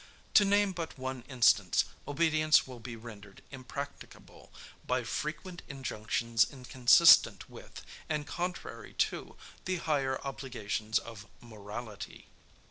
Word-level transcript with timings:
To 0.33 0.43
name 0.43 0.71
but 0.71 0.97
one 0.97 1.21
instance, 1.29 1.85
obedience 2.07 2.65
will 2.65 2.79
be 2.79 2.95
rendered 2.95 3.43
impracticable, 3.51 4.51
by 4.87 5.03
frequent 5.03 5.61
injunctions 5.67 6.43
inconsistent 6.49 7.47
with, 7.47 7.83
and 8.09 8.25
contrary 8.25 8.93
to, 8.93 9.35
the 9.65 9.75
higher 9.75 10.19
obligations 10.25 10.97
of 10.97 11.27
morality. 11.39 12.25